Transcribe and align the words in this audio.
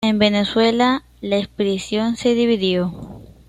En 0.03 0.17
Venezuela 0.17 1.03
la 1.21 1.37
expedición 1.37 2.17
se 2.17 2.33
dividió. 2.33 2.91